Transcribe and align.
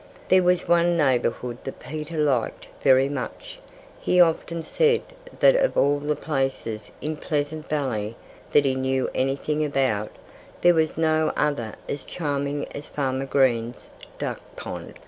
There 0.29 0.41
was 0.41 0.67
one 0.67 0.97
neighborhood 0.97 1.59
that 1.63 1.77
Peter 1.79 2.17
liked 2.17 2.65
very 2.81 3.07
much. 3.07 3.59
He 3.99 4.19
often 4.19 4.63
said 4.63 5.03
that 5.39 5.55
of 5.55 5.77
all 5.77 5.99
the 5.99 6.15
places 6.15 6.91
in 7.01 7.17
Pleasant 7.17 7.69
Valley 7.69 8.15
that 8.51 8.65
he 8.65 8.73
knew 8.73 9.11
anything 9.13 9.63
about, 9.63 10.09
there 10.61 10.73
was 10.73 10.97
no 10.97 11.31
other 11.37 11.75
as 11.87 12.03
charming 12.03 12.65
as 12.71 12.87
Farmer 12.87 13.27
Green's 13.27 13.91
duck 14.17 14.41
pond. 14.55 14.95